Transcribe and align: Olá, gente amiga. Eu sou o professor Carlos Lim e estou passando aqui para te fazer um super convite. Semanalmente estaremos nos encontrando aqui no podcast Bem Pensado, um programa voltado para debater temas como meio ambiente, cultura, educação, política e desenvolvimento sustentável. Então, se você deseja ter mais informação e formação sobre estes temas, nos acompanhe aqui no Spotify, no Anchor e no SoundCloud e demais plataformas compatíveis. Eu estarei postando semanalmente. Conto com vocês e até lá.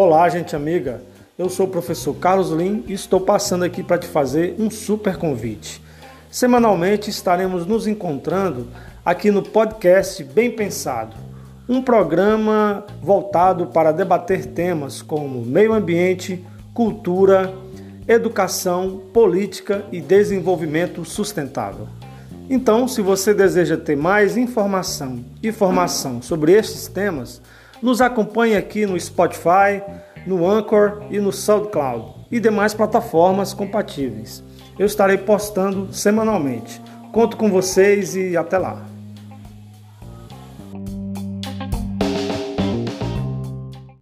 Olá, 0.00 0.28
gente 0.28 0.54
amiga. 0.54 1.02
Eu 1.36 1.48
sou 1.48 1.66
o 1.66 1.68
professor 1.68 2.14
Carlos 2.14 2.50
Lim 2.50 2.84
e 2.86 2.92
estou 2.92 3.20
passando 3.20 3.64
aqui 3.64 3.82
para 3.82 3.98
te 3.98 4.06
fazer 4.06 4.54
um 4.56 4.70
super 4.70 5.16
convite. 5.16 5.82
Semanalmente 6.30 7.10
estaremos 7.10 7.66
nos 7.66 7.88
encontrando 7.88 8.68
aqui 9.04 9.32
no 9.32 9.42
podcast 9.42 10.22
Bem 10.22 10.52
Pensado, 10.52 11.16
um 11.68 11.82
programa 11.82 12.86
voltado 13.02 13.66
para 13.66 13.90
debater 13.90 14.46
temas 14.46 15.02
como 15.02 15.44
meio 15.44 15.72
ambiente, 15.72 16.46
cultura, 16.72 17.52
educação, 18.06 19.02
política 19.12 19.84
e 19.90 20.00
desenvolvimento 20.00 21.04
sustentável. 21.04 21.88
Então, 22.48 22.86
se 22.86 23.02
você 23.02 23.34
deseja 23.34 23.76
ter 23.76 23.96
mais 23.96 24.36
informação 24.36 25.24
e 25.42 25.50
formação 25.50 26.22
sobre 26.22 26.52
estes 26.52 26.86
temas, 26.86 27.42
nos 27.82 28.00
acompanhe 28.00 28.56
aqui 28.56 28.86
no 28.86 28.98
Spotify, 28.98 29.82
no 30.26 30.48
Anchor 30.48 31.02
e 31.10 31.18
no 31.20 31.32
SoundCloud 31.32 32.26
e 32.30 32.38
demais 32.38 32.74
plataformas 32.74 33.54
compatíveis. 33.54 34.44
Eu 34.78 34.86
estarei 34.86 35.18
postando 35.18 35.92
semanalmente. 35.92 36.80
Conto 37.12 37.36
com 37.36 37.50
vocês 37.50 38.14
e 38.14 38.36
até 38.36 38.58
lá. 38.58 38.84